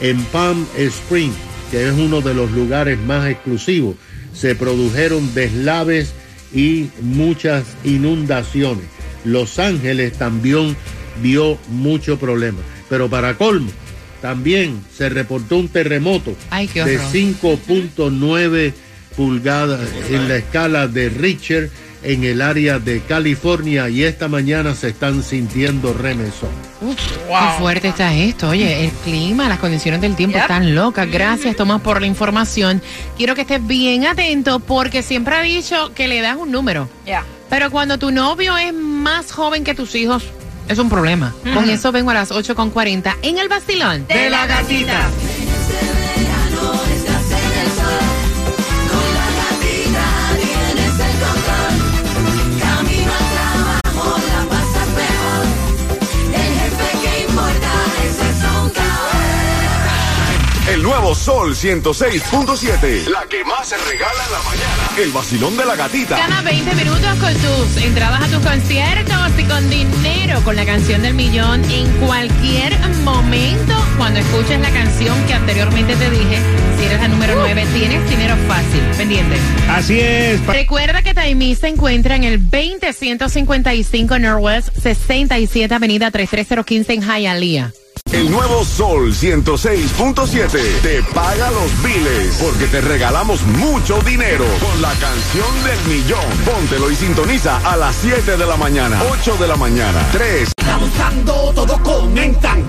en 0.00 0.20
Palm 0.24 0.66
Springs, 0.76 1.36
que 1.70 1.86
es 1.86 1.92
uno 1.92 2.20
de 2.20 2.34
los 2.34 2.50
lugares 2.50 2.98
más 2.98 3.28
exclusivos, 3.28 3.94
se 4.32 4.56
produjeron 4.56 5.32
deslaves 5.34 6.12
y 6.52 6.90
muchas 7.00 7.64
inundaciones. 7.84 8.84
Los 9.24 9.60
Ángeles 9.60 10.14
también 10.18 10.76
vio 11.22 11.56
mucho 11.68 12.18
problema. 12.18 12.58
Pero 12.88 13.08
para 13.08 13.38
colmo, 13.38 13.70
también 14.24 14.82
se 14.96 15.10
reportó 15.10 15.58
un 15.58 15.68
terremoto 15.68 16.34
Ay, 16.48 16.66
de 16.68 16.96
horror. 16.96 17.12
5.9 17.12 18.72
pulgadas 19.18 19.86
en 20.08 20.28
la 20.28 20.36
escala 20.36 20.88
de 20.88 21.10
Richter 21.10 21.70
en 22.02 22.24
el 22.24 22.40
área 22.40 22.78
de 22.78 23.02
California 23.02 23.90
y 23.90 24.02
esta 24.02 24.26
mañana 24.28 24.74
se 24.74 24.88
están 24.88 25.22
sintiendo 25.22 25.92
remesón. 25.92 26.48
Qué 26.80 27.58
fuerte 27.58 27.88
está 27.88 28.14
esto. 28.14 28.48
Oye, 28.48 28.86
el 28.86 28.92
clima, 28.92 29.46
las 29.46 29.58
condiciones 29.58 30.00
del 30.00 30.16
tiempo 30.16 30.38
están 30.38 30.74
locas. 30.74 31.06
Gracias, 31.10 31.54
Tomás, 31.54 31.82
por 31.82 32.00
la 32.00 32.06
información. 32.06 32.80
Quiero 33.18 33.34
que 33.34 33.42
estés 33.42 33.66
bien 33.66 34.06
atento 34.06 34.58
porque 34.58 35.02
siempre 35.02 35.34
ha 35.34 35.42
dicho 35.42 35.92
que 35.94 36.08
le 36.08 36.22
das 36.22 36.38
un 36.38 36.50
número. 36.50 36.88
Ya. 37.04 37.24
Pero 37.50 37.70
cuando 37.70 37.98
tu 37.98 38.10
novio 38.10 38.56
es 38.56 38.72
más 38.72 39.32
joven 39.32 39.64
que 39.64 39.74
tus 39.74 39.94
hijos, 39.94 40.24
es 40.68 40.78
un 40.78 40.88
problema. 40.88 41.34
Con 41.54 41.68
eso 41.68 41.92
vengo 41.92 42.10
a 42.10 42.14
las 42.14 42.30
8.40 42.30 43.16
en 43.22 43.38
el 43.38 43.48
Bastilón. 43.48 44.06
De 44.06 44.30
la 44.30 44.46
gatita. 44.46 45.08
Sol 61.24 61.54
106.7. 61.54 63.06
La 63.06 63.24
que 63.30 63.42
más 63.44 63.66
se 63.66 63.78
regala 63.78 64.24
en 64.26 64.32
la 64.32 64.42
mañana. 64.42 65.02
El 65.02 65.10
vacilón 65.10 65.56
de 65.56 65.64
la 65.64 65.74
gatita. 65.74 66.18
Gana 66.18 66.42
20 66.42 66.74
minutos 66.74 67.14
con 67.18 67.32
tus 67.32 67.82
entradas 67.82 68.24
a 68.24 68.26
tus 68.26 68.46
conciertos 68.46 69.30
y 69.38 69.44
con 69.44 69.70
dinero 69.70 70.42
con 70.44 70.54
la 70.54 70.66
canción 70.66 71.00
del 71.00 71.14
millón 71.14 71.64
en 71.70 71.90
cualquier 72.06 72.78
momento 73.04 73.74
cuando 73.96 74.20
escuches 74.20 74.60
la 74.60 74.68
canción 74.68 75.16
que 75.26 75.32
anteriormente 75.32 75.96
te 75.96 76.10
dije. 76.10 76.42
Si 76.76 76.84
eres 76.84 77.00
la 77.00 77.08
número 77.08 77.36
9, 77.36 77.68
tienes 77.72 78.10
dinero 78.10 78.36
fácil. 78.46 78.82
Pendiente. 78.98 79.38
Así 79.70 79.98
es. 80.00 80.44
Recuerda 80.44 81.00
que 81.00 81.14
Taimí 81.14 81.54
se 81.54 81.68
encuentra 81.68 82.16
en 82.16 82.24
el 82.24 82.38
20155 82.38 84.18
Northwest 84.18 84.76
67 84.76 85.74
Avenida 85.74 86.10
33015 86.10 86.92
en 86.92 87.00
Hialeah. 87.00 87.72
El 88.14 88.30
nuevo 88.30 88.64
Sol 88.64 89.12
106.7 89.12 90.80
te 90.82 91.02
paga 91.12 91.50
los 91.50 91.82
biles 91.82 92.38
porque 92.40 92.66
te 92.68 92.80
regalamos 92.80 93.42
mucho 93.42 94.00
dinero 94.02 94.44
con 94.60 94.80
la 94.80 94.92
canción 94.92 95.64
del 95.64 95.80
millón. 95.92 96.24
Póntelo 96.44 96.92
y 96.92 96.94
sintoniza 96.94 97.56
a 97.68 97.76
las 97.76 97.96
7 97.96 98.36
de 98.36 98.46
la 98.46 98.56
mañana, 98.56 99.02
8 99.10 99.36
de 99.36 99.48
la 99.48 99.56
mañana, 99.56 99.98
3. 100.12 100.52
Abusando, 100.72 101.52
todos 101.56 101.80
comentan. 101.80 102.62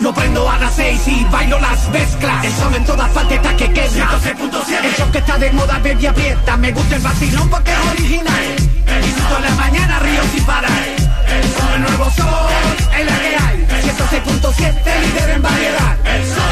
Lo 0.00 0.14
prendo 0.14 0.48
a 0.48 0.58
las 0.58 0.74
seis 0.74 1.02
y 1.06 1.24
bailo 1.26 1.60
las 1.60 1.90
mezclas. 1.90 2.46
El 2.46 2.52
son 2.54 2.74
en 2.74 2.84
todas 2.86 3.10
partes 3.10 3.36
está 3.36 3.54
que 3.54 3.70
quema. 3.70 4.18
106.7. 4.18 4.84
El 4.84 4.94
show 4.94 5.10
que 5.12 5.18
está 5.18 5.36
de 5.36 5.52
moda, 5.52 5.78
baby 5.84 6.06
aprieta. 6.06 6.56
Me 6.56 6.72
gusta 6.72 6.96
el 6.96 7.02
vacilón 7.02 7.50
porque 7.50 7.70
es 7.70 7.78
original. 7.90 8.56
Disfruto 9.02 9.36
en 9.36 9.44
la 9.44 9.50
mañana, 9.56 9.98
río 9.98 10.22
sin 10.32 10.44
parar. 10.44 10.72
El 11.74 11.82
nuevo 11.82 12.04
sol, 12.12 12.50
es 12.98 13.04
la 13.04 13.18
que 13.20 13.36
hay. 13.36 13.65
106.7, 14.06 15.00
líder 15.00 15.30
en 15.30 15.42
variedad. 15.42 15.96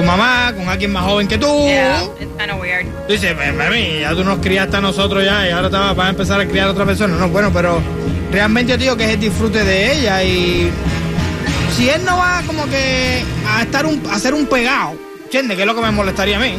tu 0.00 0.06
mamá 0.06 0.52
con 0.56 0.68
alguien 0.68 0.92
más 0.92 1.04
joven 1.04 1.28
que 1.28 1.36
tú. 1.38 1.46
Yeah, 1.66 2.02
it's 2.18 2.30
kind 2.38 2.50
of 2.50 2.60
weird. 2.60 2.86
Tú 3.06 3.12
dices, 3.12 3.34
"Pues, 3.34 3.54
mami, 3.54 4.00
ya 4.00 4.10
tú 4.14 4.24
nos 4.24 4.38
criaste 4.38 4.76
a 4.76 4.80
nosotros 4.80 5.24
ya 5.24 5.46
y 5.46 5.50
ahora 5.50 5.68
te 5.70 5.76
vas 5.76 5.98
a 5.98 6.08
empezar 6.10 6.40
a 6.40 6.46
criar 6.46 6.68
a 6.68 6.70
otra 6.70 6.86
persona. 6.86 7.16
No, 7.16 7.28
bueno, 7.28 7.50
pero 7.52 7.80
realmente 8.32 8.72
yo 8.72 8.78
digo 8.78 8.96
que 8.96 9.04
es 9.04 9.10
el 9.10 9.20
disfrute 9.20 9.62
de 9.64 9.92
ella 9.98 10.22
y 10.22 10.70
si 11.76 11.88
él 11.88 12.04
no 12.04 12.16
va 12.16 12.42
como 12.46 12.64
que 12.66 13.22
a 13.46 13.62
estar 13.62 13.84
un, 13.86 14.02
a 14.10 14.14
hacer 14.14 14.32
un 14.34 14.46
pegado, 14.46 14.96
¿entiendes? 15.24 15.56
Que 15.56 15.62
es 15.62 15.66
lo 15.66 15.74
que 15.74 15.82
me 15.82 15.90
molestaría 15.90 16.36
a 16.36 16.40
mí. 16.40 16.54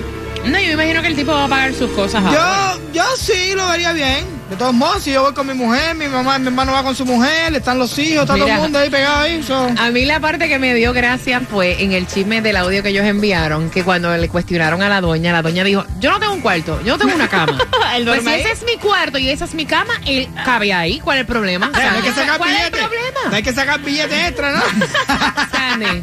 No, 0.46 0.60
yo 0.60 0.68
me 0.68 0.74
imagino 0.74 1.02
que 1.02 1.08
el 1.08 1.16
tipo 1.16 1.32
va 1.32 1.46
a 1.46 1.48
pagar 1.48 1.74
sus 1.74 1.90
cosas 1.92 2.24
ahora. 2.24 2.74
Yo, 2.94 2.94
yo 2.94 3.04
sí 3.18 3.54
lo 3.56 3.68
vería 3.70 3.92
bien. 3.94 4.41
De 4.52 4.58
todos 4.58 4.74
modos, 4.74 5.02
si 5.04 5.14
yo 5.14 5.22
voy 5.22 5.34
con 5.34 5.48
mi 5.48 5.54
mujer, 5.54 5.96
mi 5.96 6.10
mamá, 6.10 6.38
mi 6.38 6.48
hermano 6.48 6.74
va 6.74 6.84
con 6.84 6.94
su 6.94 7.06
mujer, 7.06 7.56
están 7.56 7.80
los 7.80 7.98
hijos, 7.98 8.24
está 8.24 8.36
todo 8.36 8.46
el 8.48 8.54
mundo 8.56 8.80
ahí 8.80 8.90
pegado 8.90 9.20
ahí. 9.22 9.42
so- 9.42 9.70
A 9.80 9.92
mí 9.92 10.04
la 10.04 10.20
parte 10.20 10.50
que 10.50 10.60
me 10.60 10.76
dio 10.76 10.92
gracia 10.92 11.40
fue 11.40 11.82
en 11.82 11.94
el 11.94 12.06
chisme 12.06 12.42
del 12.42 12.58
audio 12.58 12.84
que 12.84 12.90
ellos 12.90 13.06
enviaron, 13.06 13.70
que 13.70 13.82
cuando 13.86 14.16
le 14.18 14.28
cuestionaron 14.28 14.82
a 14.82 14.90
la 14.90 15.00
doña, 15.00 15.32
la 15.32 15.42
doña 15.42 15.64
dijo, 15.64 15.86
yo 16.02 16.12
no 16.12 16.20
tengo 16.20 16.34
un 16.34 16.42
cuarto, 16.42 16.82
yo 16.84 16.98
no 16.98 16.98
tengo 16.98 17.16
una 17.16 17.30
cama. 17.30 17.58
Él 17.96 18.04
pues 18.06 18.24
si 18.24 18.28
ahí. 18.30 18.42
ese 18.42 18.52
es 18.52 18.64
mi 18.66 18.76
cuarto 18.76 19.18
y 19.18 19.30
esa 19.30 19.46
es 19.46 19.54
mi 19.54 19.66
cama, 19.66 19.94
él 20.06 20.28
cabe 20.44 20.74
ahí. 20.74 21.00
¿Cuál 21.00 21.20
es 21.20 21.22
el 21.22 21.28
problema? 21.28 21.68
No 21.74 21.80
hay 21.80 22.02
que 22.02 22.12
sacar 22.12 22.38
¿Cuál 22.38 22.50
es 22.52 22.58
el 22.66 22.72
billetes. 22.72 22.88
problema? 22.90 23.36
Hay 23.38 23.44
que 23.44 23.54
sacar 23.54 23.80
billetes 23.80 24.28
extra, 24.28 24.52
¿no? 24.52 24.62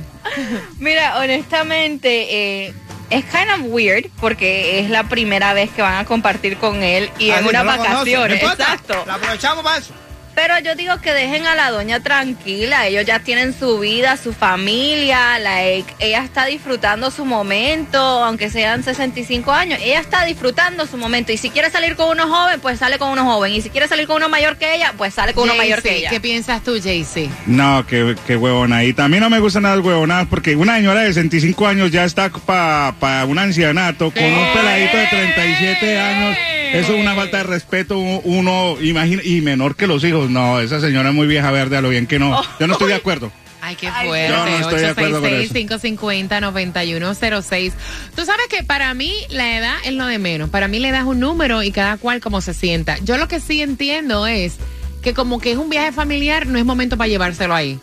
Mira, 0.78 1.18
honestamente, 1.18 2.66
eh, 2.66 2.74
es 3.10 3.24
kind 3.24 3.50
of 3.54 3.60
weird 3.72 4.06
porque 4.20 4.80
es 4.80 4.90
la 4.90 5.04
primera 5.04 5.52
vez 5.54 5.70
que 5.70 5.82
van 5.82 5.94
a 5.96 6.04
compartir 6.04 6.56
con 6.58 6.82
él 6.82 7.10
y 7.18 7.30
Ah, 7.30 7.38
en 7.38 7.44
no. 7.44 8.04
No 8.28 8.34
importa, 8.34 8.62
Exacto. 8.64 9.04
La 9.06 9.14
aprovechamos 9.14 9.64
para 9.64 9.78
eso. 9.78 9.92
Pero 10.40 10.54
yo 10.60 10.76
digo 10.76 11.00
que 11.00 11.12
dejen 11.12 11.48
a 11.48 11.56
la 11.56 11.72
doña 11.72 11.98
tranquila. 11.98 12.86
Ellos 12.86 13.04
ya 13.04 13.18
tienen 13.18 13.52
su 13.52 13.80
vida, 13.80 14.16
su 14.16 14.32
familia. 14.32 15.36
La, 15.40 15.64
ella 15.64 16.22
está 16.22 16.46
disfrutando 16.46 17.10
su 17.10 17.24
momento, 17.24 17.98
aunque 17.98 18.48
sean 18.48 18.84
65 18.84 19.50
años. 19.50 19.80
Ella 19.82 19.98
está 19.98 20.24
disfrutando 20.24 20.86
su 20.86 20.96
momento. 20.96 21.32
Y 21.32 21.38
si 21.38 21.50
quiere 21.50 21.70
salir 21.70 21.96
con 21.96 22.10
uno 22.10 22.28
joven, 22.28 22.60
pues 22.60 22.78
sale 22.78 22.98
con 22.98 23.08
uno 23.10 23.24
joven. 23.24 23.52
Y 23.52 23.62
si 23.62 23.70
quiere 23.70 23.88
salir 23.88 24.06
con 24.06 24.18
uno 24.18 24.28
mayor 24.28 24.58
que 24.58 24.76
ella, 24.76 24.94
pues 24.96 25.12
sale 25.14 25.34
con 25.34 25.42
uno 25.42 25.56
mayor 25.56 25.82
que 25.82 25.96
ella. 25.96 26.10
¿Qué 26.10 26.20
piensas 26.20 26.62
tú, 26.62 26.78
Jaycee? 26.80 27.28
No, 27.46 27.84
qué, 27.84 28.14
qué 28.24 28.36
huevona. 28.36 28.84
Y 28.84 28.92
también 28.92 29.24
no 29.24 29.30
me 29.30 29.40
gustan 29.40 29.64
nada 29.64 29.74
las 29.74 29.84
huevonadas 29.84 30.28
porque 30.30 30.54
una 30.54 30.76
señora 30.76 31.00
de 31.00 31.08
65 31.08 31.66
años 31.66 31.90
ya 31.90 32.04
está 32.04 32.30
para 32.30 33.24
un 33.24 33.40
ancianato 33.40 34.12
con 34.12 34.22
un 34.22 34.52
peladito 34.54 34.98
de 34.98 35.06
37 35.08 35.98
años. 35.98 36.38
Eso 36.72 36.94
es 36.94 37.00
una 37.00 37.14
falta 37.14 37.38
de 37.38 37.42
respeto, 37.44 37.98
uno 37.98 38.76
imagina, 38.80 39.22
y 39.24 39.40
menor 39.40 39.76
que 39.76 39.86
los 39.86 40.04
hijos. 40.04 40.30
No, 40.30 40.60
esa 40.60 40.80
señora 40.80 41.10
es 41.10 41.14
muy 41.14 41.26
vieja 41.26 41.50
verde, 41.50 41.76
a 41.76 41.80
lo 41.80 41.88
bien 41.88 42.06
que 42.06 42.18
no. 42.18 42.40
Yo 42.58 42.66
no 42.66 42.74
estoy 42.74 42.88
de 42.88 42.94
acuerdo. 42.94 43.32
Ay, 43.60 43.76
qué 43.76 43.90
fuerte. 43.90 44.28
Yo 44.28 44.46
no 44.46 44.58
estoy 44.58 44.80
de 44.80 44.88
acuerdo 44.88 45.20
con 45.20 45.34
eso. 45.34 45.54
550-9106. 45.54 47.72
Tú 48.14 48.24
sabes 48.24 48.46
que 48.48 48.62
para 48.62 48.94
mí 48.94 49.12
la 49.30 49.58
edad 49.58 49.74
es 49.84 49.92
lo 49.92 50.06
de 50.06 50.18
menos. 50.18 50.48
Para 50.48 50.68
mí 50.68 50.78
le 50.78 50.90
das 50.90 51.04
un 51.04 51.20
número 51.20 51.62
y 51.62 51.72
cada 51.72 51.96
cual 51.96 52.20
como 52.20 52.40
se 52.40 52.54
sienta. 52.54 52.98
Yo 53.02 53.18
lo 53.18 53.28
que 53.28 53.40
sí 53.40 53.60
entiendo 53.60 54.26
es 54.26 54.54
que 55.02 55.14
como 55.14 55.40
que 55.40 55.52
es 55.52 55.58
un 55.58 55.70
viaje 55.70 55.92
familiar, 55.92 56.46
no 56.46 56.58
es 56.58 56.64
momento 56.64 56.96
para 56.96 57.08
llevárselo 57.08 57.54
ahí. 57.54 57.78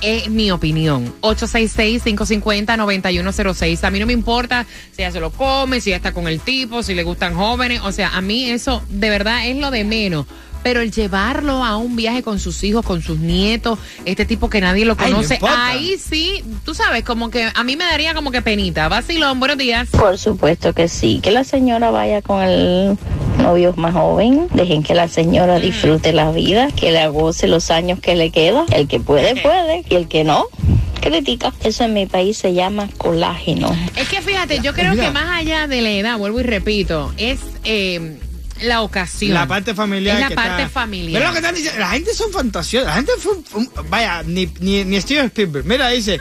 Es 0.00 0.30
mi 0.30 0.50
opinión. 0.50 1.14
866-550-9106. 1.20 3.84
A 3.84 3.90
mí 3.90 3.98
no 3.98 4.06
me 4.06 4.12
importa 4.12 4.66
si 4.92 5.02
ella 5.02 5.12
se 5.12 5.20
lo 5.20 5.30
come, 5.30 5.80
si 5.80 5.90
ella 5.90 5.98
está 5.98 6.12
con 6.12 6.26
el 6.28 6.40
tipo, 6.40 6.82
si 6.82 6.94
le 6.94 7.02
gustan 7.02 7.34
jóvenes. 7.34 7.80
O 7.84 7.92
sea, 7.92 8.16
a 8.16 8.20
mí 8.20 8.50
eso 8.50 8.82
de 8.88 9.10
verdad 9.10 9.46
es 9.46 9.56
lo 9.56 9.70
de 9.70 9.84
menos 9.84 10.26
pero 10.62 10.80
el 10.80 10.90
llevarlo 10.90 11.64
a 11.64 11.76
un 11.76 11.96
viaje 11.96 12.22
con 12.22 12.38
sus 12.38 12.62
hijos, 12.64 12.84
con 12.84 13.02
sus 13.02 13.18
nietos, 13.18 13.78
este 14.04 14.24
tipo 14.24 14.50
que 14.50 14.60
nadie 14.60 14.84
lo 14.84 14.96
conoce, 14.96 15.38
ahí 15.42 15.96
sí, 15.98 16.44
tú 16.64 16.74
sabes, 16.74 17.04
como 17.04 17.30
que 17.30 17.50
a 17.52 17.64
mí 17.64 17.76
me 17.76 17.84
daría 17.84 18.14
como 18.14 18.30
que 18.30 18.42
penita. 18.42 18.88
Vacilón, 18.88 19.40
buenos 19.40 19.58
días. 19.58 19.88
Por 19.90 20.18
supuesto 20.18 20.72
que 20.72 20.88
sí, 20.88 21.20
que 21.22 21.30
la 21.30 21.44
señora 21.44 21.90
vaya 21.90 22.22
con 22.22 22.42
el 22.42 22.98
novio 23.38 23.74
más 23.76 23.94
joven, 23.94 24.48
dejen 24.52 24.82
que 24.82 24.94
la 24.94 25.08
señora 25.08 25.58
disfrute 25.58 26.12
la 26.12 26.30
vida, 26.30 26.68
que 26.72 26.92
le 26.92 27.06
goce 27.08 27.46
los 27.48 27.70
años 27.70 27.98
que 28.00 28.14
le 28.16 28.30
queda, 28.30 28.64
el 28.72 28.88
que 28.88 29.00
puede, 29.00 29.40
puede, 29.40 29.84
y 29.88 29.94
el 29.94 30.08
que 30.08 30.24
no, 30.24 30.46
critica. 31.00 31.52
Eso 31.64 31.84
en 31.84 31.94
mi 31.94 32.06
país 32.06 32.36
se 32.38 32.52
llama 32.54 32.88
colágeno. 32.98 33.74
Es 33.96 34.08
que 34.08 34.20
fíjate, 34.20 34.60
yo 34.60 34.72
creo 34.74 34.94
que 34.94 35.10
más 35.10 35.38
allá 35.38 35.66
de 35.66 35.80
la 35.80 35.90
edad, 35.90 36.18
vuelvo 36.18 36.40
y 36.40 36.44
repito, 36.44 37.12
es 37.16 37.40
eh, 37.64 38.18
la 38.62 38.82
ocasión. 38.82 39.32
La 39.34 39.46
parte 39.46 39.74
familiar. 39.74 40.16
Es 40.16 40.20
la 40.22 40.28
que 40.28 40.34
parte 40.34 40.62
está- 40.62 40.68
familiar. 40.68 41.20
Pero 41.20 41.28
lo 41.28 41.32
que 41.32 41.38
están 41.38 41.54
diciendo, 41.54 41.80
la 41.80 41.88
gente 41.90 42.14
son 42.14 42.30
fantasiosas. 42.32 42.88
La 42.88 42.94
gente 42.96 43.12
fue. 43.18 43.32
un- 43.54 43.70
vaya, 43.88 44.22
ni, 44.24 44.46
ni, 44.60 44.84
ni 44.84 45.00
Steven 45.00 45.26
Spielberg. 45.26 45.64
Mira, 45.66 45.88
dice. 45.88 46.20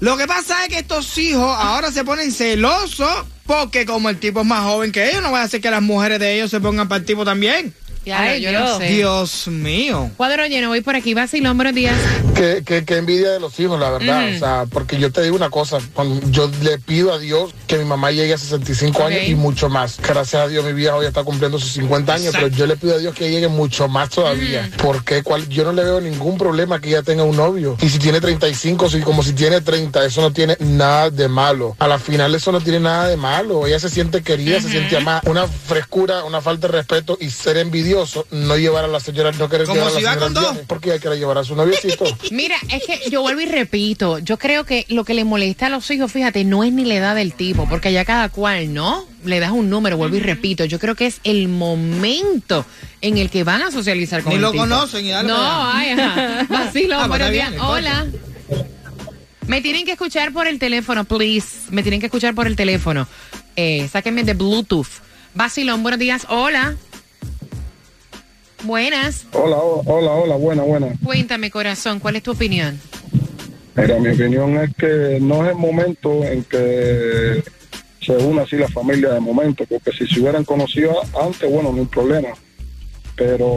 Lo 0.00 0.16
que 0.18 0.26
pasa 0.26 0.62
es 0.64 0.68
que 0.70 0.78
estos 0.80 1.16
hijos 1.18 1.46
ahora 1.58 1.90
se 1.90 2.04
ponen 2.04 2.30
celosos 2.32 3.08
porque 3.46 3.86
como 3.86 4.08
el 4.08 4.18
tipo 4.18 4.40
es 4.40 4.46
más 4.46 4.64
joven 4.64 4.92
que 4.92 5.08
ellos, 5.08 5.22
no 5.22 5.32
va 5.32 5.40
a 5.40 5.44
hacer 5.44 5.60
que 5.60 5.70
las 5.70 5.82
mujeres 5.82 6.18
de 6.18 6.34
ellos 6.34 6.50
se 6.50 6.60
pongan 6.60 6.88
para 6.88 7.00
el 7.00 7.04
tipo 7.04 7.24
también. 7.24 7.74
Ya, 8.04 8.20
Ay, 8.20 8.42
yo 8.42 8.52
no 8.52 8.60
Dios. 8.60 8.78
sé. 8.78 8.84
Dios 8.88 9.46
mío. 9.48 10.10
Cuadro 10.18 10.44
lleno, 10.46 10.68
voy 10.68 10.82
por 10.82 10.94
aquí, 10.94 11.14
vacilón, 11.14 11.56
buenos 11.56 11.74
días. 11.74 11.96
Qué, 12.34 12.62
qué- 12.66 12.84
qué 12.84 12.98
envidia 12.98 13.30
de 13.30 13.40
los 13.40 13.58
hijos, 13.60 13.80
la 13.80 13.88
verdad. 13.90 14.28
O 14.34 14.38
sea, 14.38 14.64
porque 14.70 14.98
yo 14.98 15.10
te 15.10 15.22
digo 15.22 15.36
una 15.36 15.48
cosa, 15.48 15.78
cuando 15.94 16.20
yo 16.30 16.50
le 16.62 16.78
pido 16.78 17.14
a 17.14 17.18
Dios 17.18 17.52
que 17.66 17.78
mi 17.78 17.84
mamá 17.86 18.10
llegue 18.10 18.34
a 18.34 18.38
65 18.38 19.04
años 19.04 19.20
Ok. 19.22 19.28
y 19.28 19.34
mucho 19.36 19.70
más. 19.70 19.98
Gracias 20.06 20.42
a 20.42 20.48
Dios 20.48 20.64
mi 20.66 20.74
vieja 20.74 20.96
hoy 20.96 21.06
está 21.06 21.24
cumpliendo 21.24 21.58
sus 21.58 21.72
50 21.72 22.12
años, 22.14 22.34
pero 22.34 22.48
yo 22.48 22.66
le 22.66 22.76
pido 22.76 22.94
a 22.96 22.98
Dios 22.98 23.14
que 23.14 23.30
llegue 23.30 23.48
mucho 23.48 23.88
más 23.88 24.10
todavía. 24.10 24.68
Porque 24.82 25.22
cual, 25.22 25.48
yo 25.48 25.64
no 25.64 25.72
le 25.72 25.82
veo 25.84 26.00
ningún 26.02 26.36
problema 26.36 26.80
que 26.82 26.90
ella 26.90 27.02
tenga 27.02 27.22
un 27.24 27.36
novio. 27.36 27.76
Y 27.80 27.88
si 27.88 27.98
tiene 27.98 28.20
35, 28.20 28.90
si, 28.90 29.00
como 29.00 29.22
si 29.22 29.32
tiene 29.32 29.62
30, 29.62 30.04
eso 30.04 30.20
no 30.20 30.30
tiene 30.30 30.56
nada 30.60 31.08
de 31.10 31.28
malo. 31.28 31.74
A 31.78 31.88
la 31.88 31.98
final 31.98 32.34
eso 32.34 32.52
no 32.52 32.60
tiene 32.60 32.80
nada 32.80 33.08
de 33.08 33.16
malo. 33.16 33.66
Ella 33.66 33.78
se 33.80 33.88
siente 33.88 34.22
querida, 34.22 34.60
se 34.60 34.68
siente 34.68 34.96
amada. 34.98 35.22
Una 35.24 35.46
frescura, 35.46 36.24
una 36.24 36.42
falta 36.42 36.66
de 36.66 36.74
respeto 36.76 37.16
y 37.18 37.30
ser 37.30 37.56
no 38.30 38.56
llevar 38.56 38.84
a 38.84 38.88
la 38.88 39.00
señora, 39.00 39.32
no 39.32 39.48
querer 39.48 39.66
llevar 39.66 39.88
a 39.88 39.90
si 39.90 40.00
la 40.02 40.08
va 40.10 40.14
señora 40.14 40.14
con 40.16 40.24
al 40.28 40.34
dos. 40.34 40.42
viaje, 40.52 40.64
porque 40.66 40.90
ella 40.90 40.98
quiere 41.00 41.16
llevar 41.18 41.38
a 41.38 41.44
su 41.44 41.54
noviecito. 41.56 42.04
Mira, 42.30 42.56
es 42.70 42.82
que 42.84 43.10
yo 43.10 43.22
vuelvo 43.22 43.40
y 43.40 43.46
repito, 43.46 44.18
yo 44.18 44.38
creo 44.38 44.64
que 44.64 44.84
lo 44.88 45.04
que 45.04 45.14
le 45.14 45.24
molesta 45.24 45.66
a 45.66 45.68
los 45.70 45.90
hijos, 45.90 46.10
fíjate, 46.12 46.44
no 46.44 46.64
es 46.64 46.72
ni 46.72 46.84
la 46.84 46.94
edad 46.94 47.14
del 47.14 47.32
tipo, 47.34 47.68
porque 47.68 47.92
ya 47.92 48.04
cada 48.04 48.28
cual, 48.28 48.72
¿no? 48.74 49.06
Le 49.24 49.40
das 49.40 49.50
un 49.52 49.70
número, 49.70 49.96
vuelvo 49.96 50.16
y 50.16 50.20
repito, 50.20 50.64
yo 50.64 50.78
creo 50.78 50.94
que 50.94 51.06
es 51.06 51.20
el 51.24 51.48
momento 51.48 52.66
en 53.00 53.18
el 53.18 53.30
que 53.30 53.44
van 53.44 53.62
a 53.62 53.70
socializar 53.70 54.22
con 54.22 54.30
Ni 54.30 54.36
el 54.36 54.42
lo 54.42 54.50
tipo. 54.52 54.62
conocen 54.64 55.04
y 55.06 55.10
dale 55.10 55.28
No, 55.28 55.36
ay, 55.38 55.90
allá. 55.90 56.06
ajá. 56.12 56.46
Vacilo, 56.48 56.98
Ah, 57.00 57.06
buenos 57.08 57.30
días. 57.30 57.52
Hola. 57.60 58.06
Me 59.46 59.60
tienen 59.60 59.84
que 59.84 59.92
escuchar 59.92 60.32
por 60.32 60.46
el 60.46 60.58
teléfono, 60.58 61.04
please. 61.04 61.46
Me 61.70 61.82
tienen 61.82 62.00
que 62.00 62.06
escuchar 62.06 62.34
por 62.34 62.46
el 62.46 62.56
teléfono. 62.56 63.06
Eh, 63.56 63.88
sáquenme 63.92 64.24
de 64.24 64.32
Bluetooth. 64.34 64.86
Vacilón, 65.34 65.82
buenos 65.82 65.98
días. 66.00 66.26
Hola. 66.30 66.76
Buenas. 68.64 69.26
Hola, 69.32 69.56
hola, 69.56 70.10
hola, 70.12 70.36
buena, 70.36 70.62
buena. 70.62 70.88
Cuéntame, 71.04 71.50
corazón, 71.50 72.00
¿cuál 72.00 72.16
es 72.16 72.22
tu 72.22 72.32
opinión? 72.32 72.80
Mira, 73.76 73.98
mi 73.98 74.08
opinión 74.08 74.56
es 74.56 74.74
que 74.74 75.18
no 75.20 75.44
es 75.44 75.50
el 75.50 75.56
momento 75.56 76.24
en 76.24 76.44
que 76.44 77.42
se 78.00 78.12
una 78.12 78.42
así 78.42 78.56
la 78.56 78.68
familia 78.68 79.10
de 79.10 79.20
momento, 79.20 79.64
porque 79.68 79.92
si 79.92 80.06
se 80.06 80.20
hubieran 80.20 80.44
conocido 80.44 80.94
antes, 81.20 81.50
bueno, 81.50 81.72
no 81.72 81.80
hay 81.80 81.86
problema. 81.86 82.28
Pero, 83.16 83.48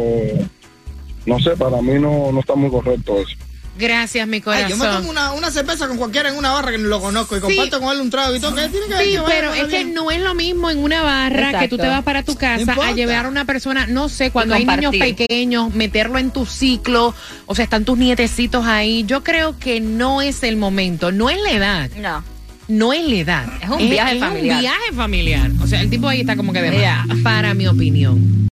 no 1.25 1.39
sé, 1.39 1.51
para 1.51 1.81
mí 1.81 1.93
no, 1.99 2.31
no 2.31 2.39
está 2.39 2.55
muy 2.55 2.69
correcto 2.69 3.19
eso. 3.19 3.35
Gracias, 3.77 4.27
mi 4.27 4.37
Ay, 4.37 4.41
corazón. 4.41 4.69
yo 4.69 4.77
me 4.77 4.85
tomo 4.87 5.09
una, 5.09 5.33
una 5.33 5.51
cerveza 5.51 5.87
con 5.87 5.97
cualquiera 5.97 6.29
en 6.29 6.35
una 6.35 6.51
barra 6.51 6.71
que 6.71 6.77
no 6.77 6.87
lo 6.87 6.99
conozco 6.99 7.37
y 7.37 7.39
comparto 7.39 7.79
con 7.79 7.95
él 7.95 8.01
un 8.01 8.09
trago 8.09 8.35
y 8.35 8.39
todo. 8.39 8.55
¿Qué 8.55 8.69
tiene 8.69 8.87
que 8.87 8.93
ver 8.93 9.05
Sí, 9.05 9.11
que 9.11 9.21
pero 9.27 9.53
es 9.53 9.65
que 9.67 9.85
no 9.85 10.11
es 10.11 10.21
lo 10.21 10.33
mismo 10.35 10.69
en 10.69 10.79
una 10.79 11.03
barra 11.03 11.59
que 11.59 11.67
tú 11.67 11.77
te 11.77 11.87
vas 11.87 12.03
para 12.03 12.23
tu 12.23 12.35
casa 12.35 12.73
a 12.83 12.91
llevar 12.91 13.25
a 13.25 13.29
una 13.29 13.45
persona, 13.45 13.87
no 13.87 14.09
sé, 14.09 14.31
cuando 14.31 14.55
hay 14.55 14.65
niños 14.65 14.95
pequeños, 14.95 15.73
meterlo 15.73 16.17
en 16.17 16.31
tu 16.31 16.45
ciclo, 16.45 17.13
o 17.45 17.55
sea, 17.55 17.63
están 17.63 17.85
tus 17.85 17.97
nietecitos 17.97 18.65
ahí. 18.65 19.03
Yo 19.05 19.23
creo 19.23 19.57
que 19.57 19.79
no 19.79 20.21
es 20.21 20.43
el 20.43 20.57
momento, 20.57 21.11
no 21.11 21.29
es 21.29 21.39
la 21.41 21.51
edad. 21.51 21.89
No. 21.97 22.23
No 22.67 22.91
es 22.91 23.05
la 23.07 23.15
edad. 23.15 23.45
Es 23.61 23.69
un 23.69 23.89
viaje 23.89 24.19
familiar. 24.19 24.55
un 24.55 24.61
viaje 24.61 24.93
familiar. 24.93 25.51
O 25.61 25.67
sea, 25.67 25.81
el 25.81 25.89
tipo 25.89 26.07
ahí 26.07 26.21
está 26.21 26.35
como 26.35 26.51
que 26.51 26.61
de 26.61 26.71
más, 26.71 27.07
para 27.23 27.53
mi 27.53 27.67
opinión. 27.67 28.47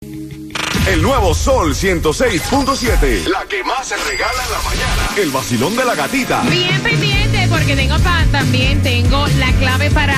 El 0.86 1.00
nuevo 1.00 1.34
Sol 1.34 1.74
106.7. 1.74 3.26
La 3.28 3.46
que 3.46 3.64
más 3.64 3.88
se 3.88 3.96
regala 3.96 4.44
en 4.44 4.52
la 4.52 4.58
mañana. 4.58 5.08
El 5.16 5.30
vacilón 5.30 5.74
de 5.74 5.84
la 5.84 5.94
gatita. 5.94 6.42
Bien 6.42 6.82
pendiente 6.82 7.43
porque 7.54 7.76
tengo 7.76 7.96
pan, 8.00 8.26
también 8.32 8.82
tengo 8.82 9.26
la 9.38 9.52
clave 9.52 9.88
para 9.90 10.16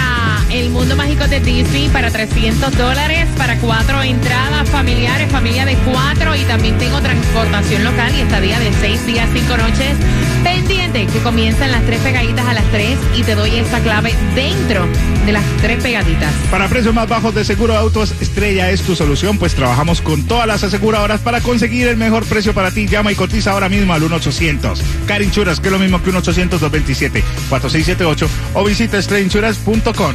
el 0.50 0.70
mundo 0.70 0.96
mágico 0.96 1.26
de 1.28 1.40
Disney 1.40 1.88
para 1.90 2.10
300 2.10 2.74
dólares, 2.76 3.28
para 3.36 3.58
cuatro 3.58 4.02
entradas 4.02 4.68
familiares, 4.70 5.30
familia 5.30 5.66
de 5.66 5.74
cuatro 5.76 6.34
y 6.34 6.44
también 6.44 6.78
tengo 6.78 6.98
transportación 7.00 7.84
local 7.84 8.12
y 8.16 8.20
estadía 8.20 8.58
de 8.58 8.72
seis 8.80 9.04
días, 9.06 9.28
cinco 9.34 9.56
noches. 9.56 9.96
Pendiente 10.42 11.06
que 11.06 11.18
comienzan 11.18 11.72
las 11.72 11.84
tres 11.84 12.00
pegaditas 12.00 12.46
a 12.46 12.54
las 12.54 12.64
tres 12.70 12.98
y 13.16 13.22
te 13.22 13.34
doy 13.34 13.56
esa 13.56 13.80
clave 13.80 14.14
dentro 14.34 14.86
de 15.26 15.32
las 15.32 15.44
tres 15.60 15.82
pegaditas. 15.82 16.32
Para 16.50 16.68
precios 16.68 16.94
más 16.94 17.08
bajos 17.08 17.34
de 17.34 17.44
seguro 17.44 17.74
de 17.74 17.80
autos, 17.80 18.14
Estrella 18.20 18.70
es 18.70 18.82
tu 18.82 18.94
solución, 18.94 19.38
pues 19.38 19.54
trabajamos 19.54 20.00
con 20.00 20.22
todas 20.22 20.46
las 20.46 20.62
aseguradoras 20.62 21.20
para 21.20 21.40
conseguir 21.40 21.88
el 21.88 21.96
mejor 21.96 22.24
precio 22.24 22.54
para 22.54 22.70
ti. 22.70 22.86
Llama 22.86 23.12
y 23.12 23.14
cotiza 23.14 23.52
ahora 23.52 23.68
mismo 23.68 23.92
al 23.92 24.02
1-800. 24.02 24.80
Carinchuras, 25.06 25.60
que 25.60 25.68
es 25.68 25.72
lo 25.72 25.78
mismo 25.78 26.02
que 26.02 26.12
1-800-227. 26.12 27.22
4678 27.48 28.28
o 28.54 28.64
visita 28.64 28.98
strangeinsurance.com. 28.98 30.14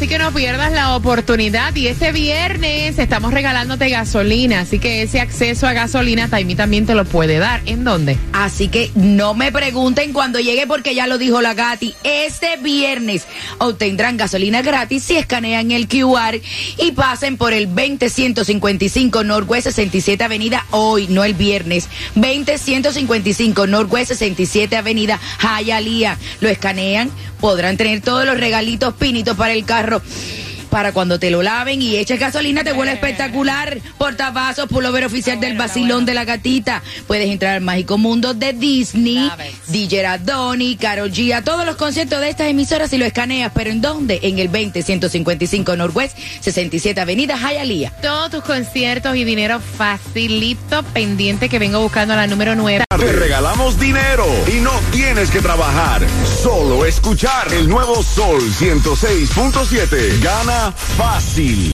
Así 0.00 0.08
que 0.08 0.18
no 0.18 0.32
pierdas 0.32 0.72
la 0.72 0.96
oportunidad. 0.96 1.76
Y 1.76 1.86
este 1.88 2.10
viernes 2.10 2.98
estamos 2.98 3.34
regalándote 3.34 3.90
gasolina, 3.90 4.60
así 4.60 4.78
que 4.78 5.02
ese 5.02 5.20
acceso 5.20 5.66
a 5.66 5.74
gasolina 5.74 6.26
Taimi 6.26 6.54
también 6.54 6.86
te 6.86 6.94
lo 6.94 7.04
puede 7.04 7.36
dar. 7.36 7.60
¿En 7.66 7.84
dónde? 7.84 8.16
Así 8.32 8.68
que 8.68 8.90
no 8.94 9.34
me 9.34 9.52
pregunten 9.52 10.14
cuando 10.14 10.40
llegue 10.40 10.66
porque 10.66 10.94
ya 10.94 11.06
lo 11.06 11.18
dijo 11.18 11.42
la 11.42 11.52
Gati. 11.52 11.94
Este 12.02 12.56
viernes 12.56 13.26
obtendrán 13.58 14.16
gasolina 14.16 14.62
gratis 14.62 15.02
si 15.02 15.16
escanean 15.16 15.70
el 15.70 15.86
QR 15.86 16.40
y 16.78 16.92
pasen 16.92 17.36
por 17.36 17.52
el 17.52 17.66
20155 17.66 19.22
Northwest 19.22 19.64
67 19.64 20.24
Avenida 20.24 20.64
hoy, 20.70 21.08
no 21.08 21.24
el 21.24 21.34
viernes. 21.34 21.90
20155 22.14 23.66
Northwest 23.66 24.12
67 24.12 24.78
Avenida 24.78 25.20
Hialeah. 25.40 26.16
Lo 26.40 26.48
escanean, 26.48 27.10
podrán 27.38 27.76
tener 27.76 28.00
todos 28.00 28.24
los 28.24 28.38
regalitos 28.38 28.94
pinitos 28.94 29.36
para 29.36 29.52
el 29.52 29.66
carro. 29.66 29.89
carro. 29.90 30.39
Para 30.70 30.92
cuando 30.92 31.18
te 31.18 31.30
lo 31.30 31.42
laven 31.42 31.82
y 31.82 31.96
eches 31.96 32.18
gasolina, 32.18 32.64
te 32.64 32.72
huele 32.72 32.92
espectacular. 32.92 33.78
Portavasos, 33.98 34.68
pullover 34.68 35.04
oficial 35.04 35.40
del 35.40 35.56
vacilón 35.56 36.06
de 36.06 36.14
la 36.14 36.24
gatita. 36.24 36.82
Puedes 37.06 37.28
entrar 37.28 37.56
al 37.56 37.60
mágico 37.60 37.98
mundo 37.98 38.34
de 38.34 38.52
Disney, 38.52 39.30
DJ 39.68 40.06
Adoni, 40.06 40.76
Karol 40.76 41.10
G, 41.10 41.34
a 41.34 41.42
todos 41.42 41.66
los 41.66 41.76
conciertos 41.76 42.20
de 42.20 42.30
estas 42.30 42.48
emisoras 42.48 42.92
y 42.92 42.98
lo 42.98 43.04
escaneas. 43.04 43.52
¿Pero 43.54 43.70
en 43.70 43.80
dónde? 43.80 44.20
En 44.22 44.38
el 44.38 44.48
20155 44.48 45.76
Northwest, 45.76 46.16
67 46.40 47.00
Avenida 47.00 47.36
Hialeah. 47.36 47.90
Todos 48.00 48.30
tus 48.30 48.44
conciertos 48.44 49.16
y 49.16 49.24
dinero 49.24 49.60
facilito 49.60 50.82
pendiente 50.94 51.48
que 51.48 51.58
vengo 51.58 51.80
buscando 51.80 52.14
a 52.14 52.16
la 52.16 52.26
número 52.26 52.54
9. 52.54 52.84
Te 52.96 53.12
regalamos 53.12 53.78
dinero 53.78 54.26
y 54.46 54.60
no 54.60 54.72
tienes 54.92 55.30
que 55.30 55.40
trabajar, 55.40 56.02
solo 56.42 56.84
escuchar 56.86 57.52
el 57.52 57.68
nuevo 57.68 58.02
Sol 58.02 58.40
106.7. 58.40 60.22
Gana 60.22 60.59
fácil. 60.68 61.60